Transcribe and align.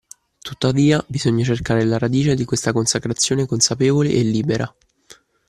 Tuttavia, 0.41 1.05
bisogna 1.07 1.43
cercare 1.43 1.83
la 1.85 1.99
radice 1.99 2.33
di 2.33 2.43
questa 2.43 2.71
consacrazione 2.73 3.45
consapevole 3.45 4.09
e 4.09 4.23
libera 4.23 4.75